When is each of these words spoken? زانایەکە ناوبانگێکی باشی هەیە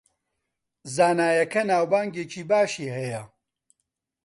زانایەکە 0.95 1.61
ناوبانگێکی 1.71 2.43
باشی 2.51 2.87
هەیە 2.97 3.21